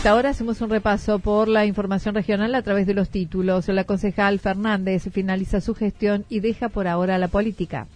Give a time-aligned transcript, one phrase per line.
[0.00, 3.68] Esta hora hacemos un repaso por la información regional a través de los títulos.
[3.68, 7.86] La concejal Fernández finaliza su gestión y deja por ahora la política.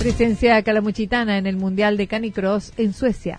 [0.00, 3.38] Presencia calamuchitana en el Mundial de Canicross en Suecia.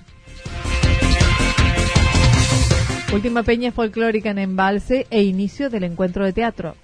[3.12, 6.76] Última peña folclórica en embalse e inicio del encuentro de teatro.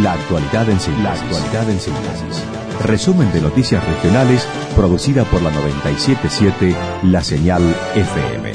[0.00, 1.04] La actualidad en síntesis.
[1.04, 2.53] La actualidad en síntesis.
[2.82, 7.62] Resumen de noticias regionales producida por la 977 La Señal
[7.94, 8.52] FM.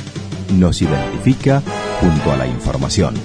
[0.60, 1.64] Nos identifica
[2.00, 3.16] junto a la información.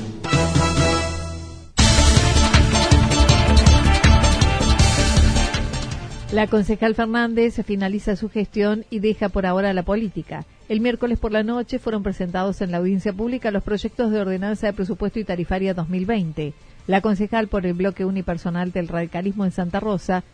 [6.32, 10.44] La concejal Fernández finaliza su gestión y deja por ahora la política.
[10.68, 14.66] El miércoles por la noche fueron presentados en la audiencia pública los proyectos de ordenanza
[14.66, 16.54] de presupuesto y tarifaria 2020.
[16.86, 20.24] La concejal por el bloque unipersonal del radicalismo en Santa Rosa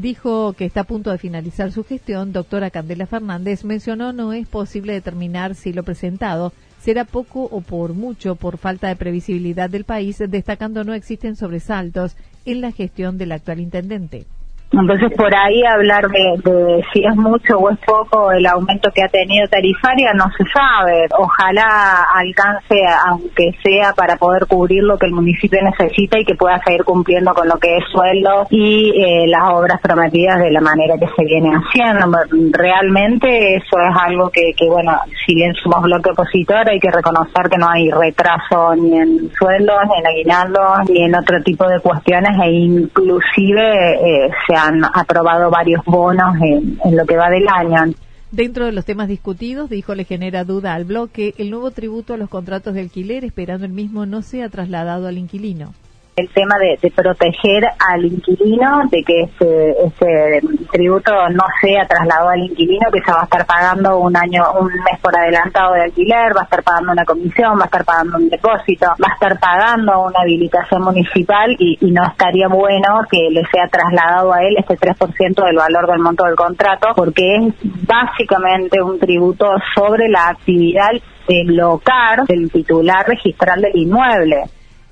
[0.00, 2.32] dijo que está a punto de finalizar su gestión.
[2.32, 7.94] Doctora Candela Fernández mencionó no es posible determinar si lo presentado será poco o por
[7.94, 13.32] mucho por falta de previsibilidad del país, destacando no existen sobresaltos en la gestión del
[13.32, 14.26] actual intendente.
[14.70, 19.08] Entonces, por ahí hablar de, si es mucho o es poco el aumento que ha
[19.08, 21.06] tenido tarifaria no se sabe.
[21.18, 26.60] Ojalá alcance, aunque sea para poder cubrir lo que el municipio necesita y que pueda
[26.64, 30.96] seguir cumpliendo con lo que es sueldo y eh, las obras prometidas de la manera
[30.98, 32.18] que se viene haciendo.
[32.52, 37.48] Realmente eso es algo que, que, bueno, si bien somos bloque opositor, hay que reconocer
[37.50, 41.80] que no hay retraso ni en sueldos, ni en aguinaldos, ni en otro tipo de
[41.80, 47.94] cuestiones e inclusive eh, se han aprobado varios bonos en, lo que va del año.
[48.30, 52.18] Dentro de los temas discutidos, dijo, le genera duda al bloque el nuevo tributo a
[52.18, 55.72] los contratos de alquiler, esperando el mismo no sea trasladado al inquilino
[56.18, 60.40] el tema de, proteger al inquilino, de que ese, ese,
[60.72, 64.66] tributo no sea trasladado al inquilino, que se va a estar pagando un año, un
[64.66, 68.18] mes por adelantado de alquiler, va a estar pagando una comisión, va a estar pagando
[68.18, 73.28] un depósito, va a estar pagando una habilitación municipal y, y no estaría bueno que
[73.30, 77.54] le sea trasladado a él este 3% del valor del monto del contrato, porque es
[77.86, 80.90] básicamente un tributo sobre la actividad
[81.28, 84.44] del local del titular registral del inmueble.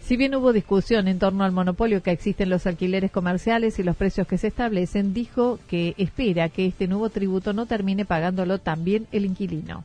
[0.07, 3.97] Si bien hubo discusión en torno al monopolio que existen los alquileres comerciales y los
[3.97, 9.09] precios que se establecen, dijo que espera que este nuevo tributo no termine pagándolo también
[9.11, 9.83] el inquilino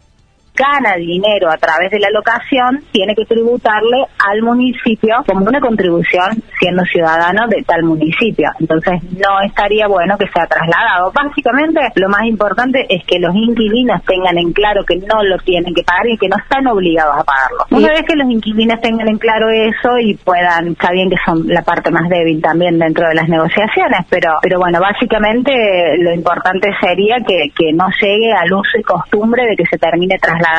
[0.61, 6.43] gana dinero a través de la locación, tiene que tributarle al municipio como una contribución
[6.59, 8.49] siendo ciudadano de tal municipio.
[8.59, 11.11] Entonces no estaría bueno que sea trasladado.
[11.11, 15.73] Básicamente lo más importante es que los inquilinos tengan en claro que no lo tienen
[15.73, 17.65] que pagar y que no están obligados a pagarlo.
[17.71, 21.47] Una vez que los inquilinos tengan en claro eso y puedan, está bien que son
[21.47, 25.51] la parte más débil también dentro de las negociaciones, pero, pero bueno, básicamente
[25.97, 30.17] lo importante sería que, que no llegue al uso y costumbre de que se termine
[30.19, 30.50] trasladando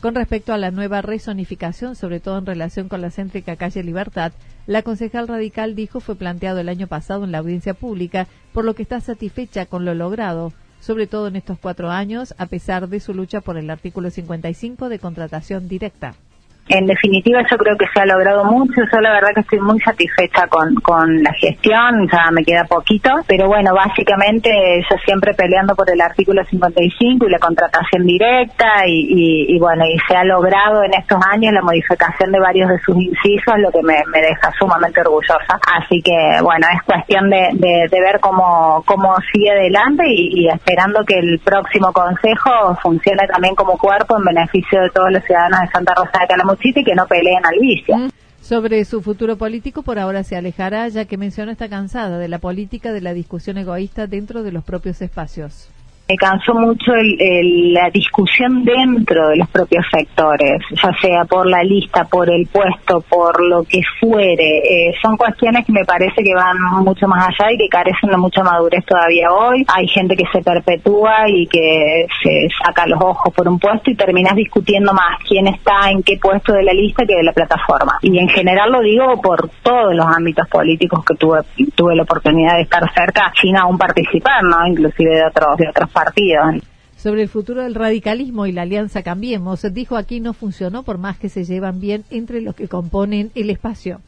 [0.00, 4.32] Con respecto a la nueva rezonificación, sobre todo en relación con la céntrica calle Libertad,
[4.66, 8.74] la concejal radical dijo fue planteado el año pasado en la audiencia pública, por lo
[8.74, 12.98] que está satisfecha con lo logrado, sobre todo en estos cuatro años, a pesar de
[12.98, 16.14] su lucha por el artículo 55 de contratación directa
[16.72, 19.78] en definitiva yo creo que se ha logrado mucho, yo la verdad que estoy muy
[19.80, 25.74] satisfecha con, con la gestión, ya me queda poquito, pero bueno, básicamente yo siempre peleando
[25.74, 30.82] por el artículo 55 y la contratación directa y, y, bueno, y se ha logrado
[30.82, 35.00] en estos años la modificación de varios de sus incisos, lo que me, deja sumamente
[35.00, 35.60] orgullosa.
[35.76, 41.04] Así que bueno, es cuestión de, de, ver cómo, cómo sigue adelante y, y esperando
[41.04, 45.66] que el próximo consejo funcione también como cuerpo en beneficio de todos los ciudadanos de
[45.68, 47.96] Santa Rosa de Calamuchita que no peleen al vicio.
[47.96, 48.10] Mm.
[48.40, 52.38] Sobre su futuro político, por ahora se alejará, ya que menciona está cansada de la
[52.38, 55.68] política de la discusión egoísta dentro de los propios espacios
[56.12, 61.62] me cansó mucho el, la discusión dentro de los propios sectores, ya sea por la
[61.62, 64.58] lista, por el puesto, por lo que fuere.
[64.58, 68.18] Eh, son cuestiones que me parece que van mucho más allá y que carecen de
[68.18, 69.64] mucha madurez todavía hoy.
[69.74, 73.94] Hay gente que se perpetúa y que se saca los ojos por un puesto y
[73.94, 77.98] terminas discutiendo más quién está en qué puesto de la lista que de la plataforma.
[78.02, 81.40] Y en general lo digo por todos los ámbitos políticos que tuve
[81.74, 84.66] tuve la oportunidad de estar cerca sin aún participar, ¿no?
[84.66, 85.90] Inclusive de otros de otros
[86.96, 91.18] sobre el futuro del radicalismo y la alianza Cambiemos, dijo aquí no funcionó por más
[91.18, 94.00] que se llevan bien entre los que componen el espacio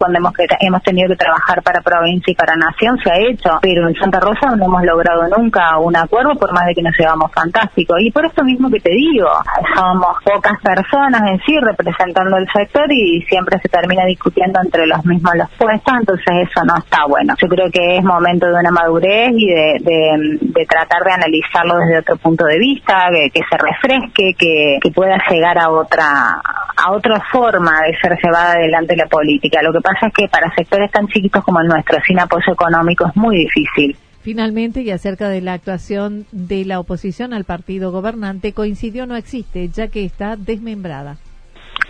[0.00, 3.86] cuando hemos, hemos tenido que trabajar para provincia y para nación se ha hecho, pero
[3.86, 7.30] en Santa Rosa no hemos logrado nunca un acuerdo por más de que nos llevamos
[7.32, 7.98] fantástico.
[7.98, 9.28] Y por esto mismo que te digo,
[9.76, 15.04] somos pocas personas en sí representando el sector y siempre se termina discutiendo entre los
[15.04, 17.34] mismos los puestos, entonces eso no está bueno.
[17.38, 22.16] Yo creo que es momento de una madurez y de, tratar de analizarlo desde otro
[22.16, 26.40] punto de vista, que, se refresque, que, que pueda llegar a otra
[26.76, 29.62] a otra forma de ser llevada adelante la política.
[29.62, 33.06] Lo que pasa es que para sectores tan chiquitos como el nuestro, sin apoyo económico,
[33.06, 33.96] es muy difícil.
[34.22, 39.68] Finalmente, y acerca de la actuación de la oposición al partido gobernante, coincidió no existe,
[39.68, 41.16] ya que está desmembrada.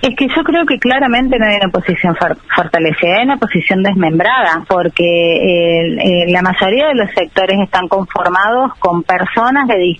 [0.03, 4.65] Es que yo creo que claramente no hay una posición fortalecida, hay una posición desmembrada,
[4.67, 9.99] porque eh, la mayoría de los sectores están conformados con personas de,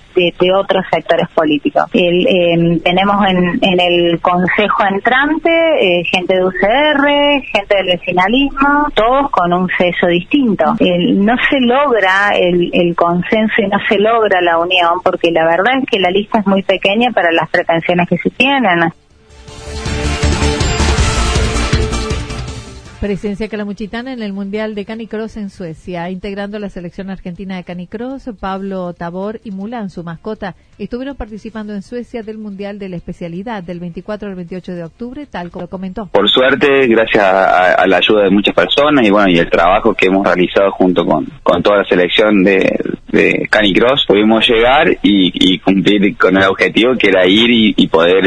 [0.55, 1.85] otros sectores políticos.
[1.93, 9.53] Em, tenemos en, el consejo entrante eh, gente de UCR, gente del vecinalismo, todos con
[9.53, 10.65] un sello distinto.
[10.81, 15.79] no se logra el, el consenso y no se logra la unión, porque la verdad
[15.83, 18.91] es que la lista es muy pequeña para las pretensiones que se tienen.
[23.01, 28.29] Presencia calamuchitana en el Mundial de Canicross en Suecia, integrando la selección argentina de Canicross,
[28.39, 33.63] Pablo Tabor y Mulan, su mascota, estuvieron participando en Suecia del Mundial de la especialidad
[33.63, 36.11] del 24 al 28 de octubre, tal como comentó.
[36.13, 40.09] Por suerte, gracias a, la ayuda de muchas personas y bueno, y el trabajo que
[40.09, 42.69] hemos realizado junto con, con toda la selección de,
[43.11, 48.25] de Canicross, pudimos llegar y, cumplir con el objetivo que era ir y, y poder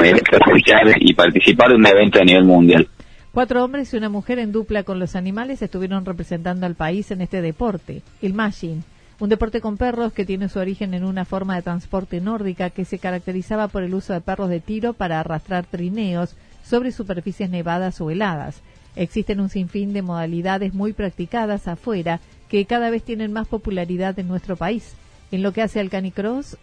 [1.00, 2.88] y participar de un evento a nivel mundial.
[3.34, 7.20] Cuatro hombres y una mujer en dupla con los animales estuvieron representando al país en
[7.20, 8.84] este deporte, el mashing,
[9.20, 12.86] un deporte con perros que tiene su origen en una forma de transporte nórdica que
[12.86, 18.00] se caracterizaba por el uso de perros de tiro para arrastrar trineos sobre superficies nevadas
[18.02, 18.62] o heladas.
[18.96, 22.20] Existen un sinfín de modalidades muy practicadas afuera
[22.50, 24.94] que cada vez tienen más popularidad en nuestro país.
[25.32, 26.56] En lo que hace al canicross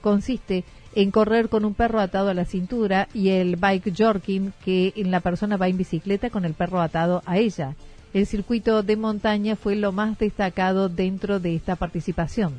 [0.00, 4.92] consiste en correr con un perro atado a la cintura y el bike jorking que
[4.96, 7.74] en la persona va en bicicleta con el perro atado a ella.
[8.12, 12.52] El circuito de montaña fue lo más destacado dentro de esta participación.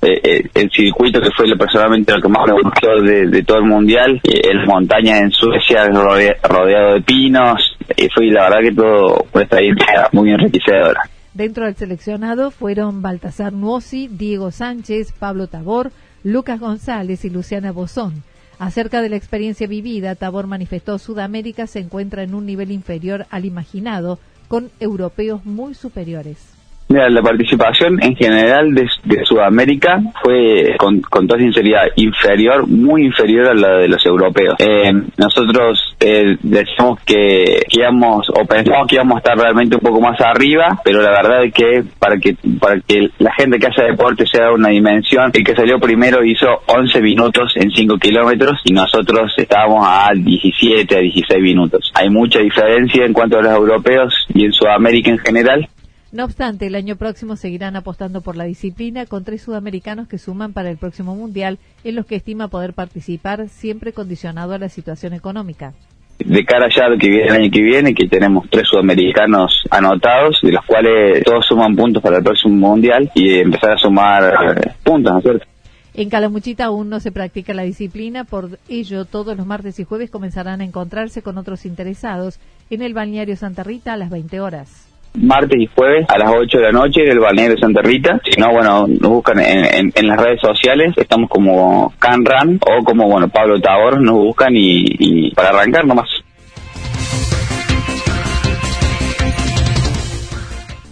[0.00, 3.66] Eh, eh, el circuito que fue personalmente lo que más me gustó de, todo el
[3.66, 7.76] mundial, eh, el montaña en Suecia rodeado de pinos,
[8.12, 9.58] fue la verdad que todo fue esta
[10.12, 11.02] muy enriquecedora.
[11.34, 15.92] Dentro del seleccionado fueron Baltasar Nuosi, Diego Sánchez, Pablo Tabor,
[16.24, 18.22] Lucas González y Luciana Bozón.
[18.58, 23.44] Acerca de la experiencia vivida, Tabor manifestó Sudamérica se encuentra en un nivel inferior al
[23.44, 26.61] imaginado, con europeos muy superiores.
[26.92, 28.86] Mira, la participación en general de,
[29.24, 34.56] Sudamérica fue, con, toda sinceridad, inferior, muy inferior a la de los europeos.
[34.58, 40.02] Eh, nosotros eh, decimos que, íbamos, o pensamos que íbamos a estar realmente un poco
[40.02, 43.84] más arriba, pero la verdad es que para que para que la gente que hace
[43.84, 48.60] deporte se da una dimensión, el que salió primero hizo 11 minutos en 5 kilómetros
[48.64, 51.90] y nosotros estábamos a 17, a 16 minutos.
[51.94, 55.68] Hay mucha diferencia en cuanto a los europeos y en Sudamérica en general.
[56.12, 60.52] No obstante, el año próximo seguirán apostando por la disciplina con tres sudamericanos que suman
[60.52, 65.14] para el próximo Mundial, en los que estima poder participar siempre condicionado a la situación
[65.14, 65.72] económica.
[66.18, 70.38] De cara ya lo que viene el año que viene, que tenemos tres sudamericanos anotados,
[70.42, 74.72] de los cuales todos suman puntos para el próximo Mundial y empezar a sumar eh,
[74.84, 75.46] puntos, ¿no es cierto?
[75.94, 80.10] En Calamuchita aún no se practica la disciplina, por ello todos los martes y jueves
[80.10, 82.38] comenzarán a encontrarse con otros interesados
[82.68, 86.58] en el balneario Santa Rita a las 20 horas martes y jueves a las 8
[86.58, 88.20] de la noche en el balneario Santa Rita.
[88.24, 90.94] Si no, bueno, nos buscan en, las redes sociales.
[90.96, 94.00] Estamos como CanRan o como, bueno, Pablo Tabor.
[94.00, 96.08] Nos buscan y, y para arrancar nomás.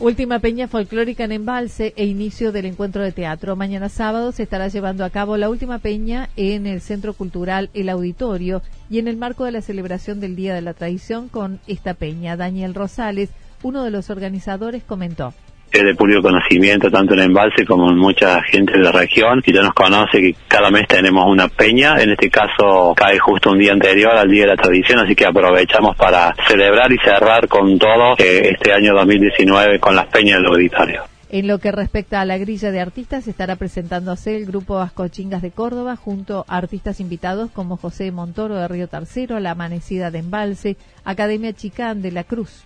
[0.00, 3.54] Última peña folclórica en Embalse e inicio del encuentro de teatro.
[3.54, 7.90] Mañana sábado se estará llevando a cabo la última peña en el Centro Cultural El
[7.90, 11.92] Auditorio y en el marco de la celebración del Día de la Tradición con esta
[11.92, 12.38] peña.
[12.38, 13.28] Daniel Rosales,
[13.62, 15.34] uno de los organizadores, comentó.
[15.72, 19.52] Es de público conocimiento tanto en Embalse como en mucha gente de la región y
[19.52, 23.58] ya nos conoce que cada mes tenemos una peña, en este caso cae justo un
[23.60, 27.78] día anterior al Día de la Tradición, así que aprovechamos para celebrar y cerrar con
[27.78, 31.04] todo eh, este año 2019 con las peñas del auditorio.
[31.28, 35.52] En lo que respecta a la grilla de artistas, estará presentándose el grupo Ascochingas de
[35.52, 40.76] Córdoba junto a artistas invitados como José Montoro de Río Tercero, La Amanecida de Embalse,
[41.04, 42.64] Academia Chicán de la Cruz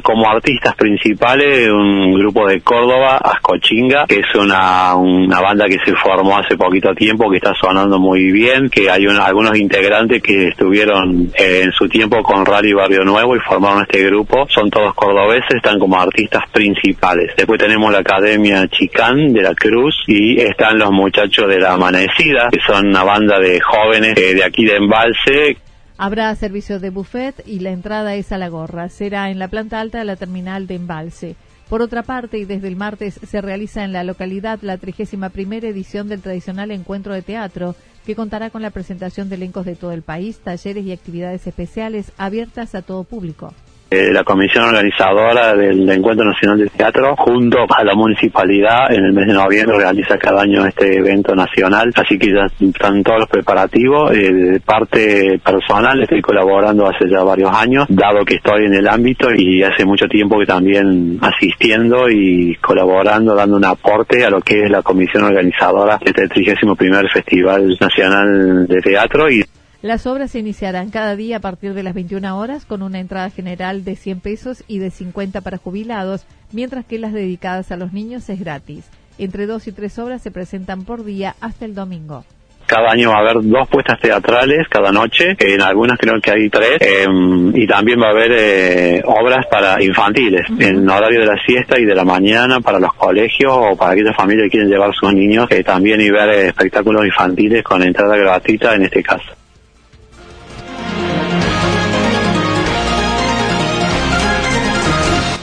[0.00, 5.94] como artistas principales un grupo de Córdoba, Ascochinga, que es una, una banda que se
[5.94, 11.30] formó hace poquito tiempo, que está sonando muy bien, que hay algunos integrantes que estuvieron
[11.34, 15.56] eh, en su tiempo con Rally Barrio Nuevo y formaron este grupo, son todos cordobeses,
[15.56, 17.32] están como artistas principales.
[17.36, 22.48] Después tenemos la Academia Chicán de la Cruz y están los muchachos de la Amanecida,
[22.50, 25.56] que son una banda de jóvenes eh, de aquí de Embalse,
[26.04, 28.88] Habrá servicio de buffet y la entrada es a la gorra.
[28.88, 31.36] Será en la planta alta de la terminal de embalse.
[31.68, 36.08] Por otra parte, y desde el martes se realiza en la localidad la 31 edición
[36.08, 40.02] del tradicional encuentro de teatro, que contará con la presentación de elencos de todo el
[40.02, 43.54] país, talleres y actividades especiales abiertas a todo público.
[43.92, 49.12] Eh, la comisión organizadora del Encuentro Nacional de Teatro, junto a la municipalidad, en el
[49.12, 53.28] mes de noviembre realiza cada año este evento nacional, así que ya están todos los
[53.28, 54.10] preparativos.
[54.12, 58.88] Eh, de parte personal estoy colaborando hace ya varios años, dado que estoy en el
[58.88, 64.40] ámbito y hace mucho tiempo que también asistiendo y colaborando, dando un aporte a lo
[64.40, 66.76] que es la comisión organizadora de este 31
[67.12, 69.44] Festival Nacional de Teatro y
[69.82, 73.30] las obras se iniciarán cada día a partir de las 21 horas con una entrada
[73.30, 77.92] general de 100 pesos y de 50 para jubilados, mientras que las dedicadas a los
[77.92, 78.88] niños es gratis.
[79.18, 82.24] Entre dos y tres obras se presentan por día hasta el domingo.
[82.64, 86.48] Cada año va a haber dos puestas teatrales cada noche, en algunas creo que hay
[86.48, 91.36] tres, em, y también va a haber eh, obras para infantiles, en horario de la
[91.44, 94.90] siesta y de la mañana para los colegios o para aquellas familias que quieren llevar
[94.90, 99.02] a sus niños eh, también y ver eh, espectáculos infantiles con entrada gratuita en este
[99.02, 99.41] caso.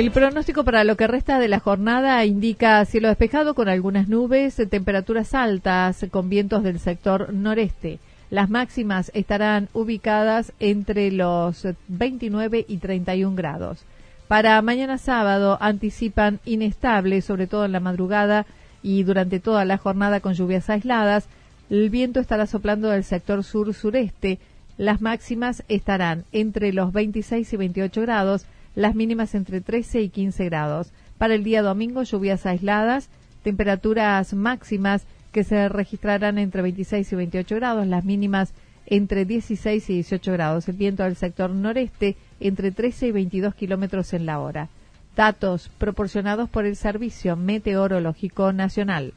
[0.00, 4.56] El pronóstico para lo que resta de la jornada indica cielo despejado con algunas nubes,
[4.70, 7.98] temperaturas altas con vientos del sector noreste.
[8.30, 13.84] Las máximas estarán ubicadas entre los 29 y 31 grados.
[14.26, 18.46] Para mañana sábado anticipan inestable, sobre todo en la madrugada
[18.82, 21.26] y durante toda la jornada con lluvias aisladas.
[21.68, 24.38] El viento estará soplando del sector sur-sureste.
[24.78, 28.46] Las máximas estarán entre los 26 y 28 grados
[28.80, 30.92] las mínimas entre 13 y 15 grados.
[31.18, 33.10] Para el día domingo, lluvias aisladas,
[33.42, 38.52] temperaturas máximas que se registrarán entre 26 y 28 grados, las mínimas
[38.86, 40.68] entre 16 y 18 grados.
[40.68, 44.68] El viento del sector noreste entre 13 y 22 kilómetros en la hora.
[45.14, 49.12] Datos proporcionados por el Servicio Meteorológico Nacional.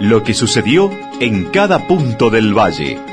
[0.00, 3.09] Lo que sucedió en cada punto del valle.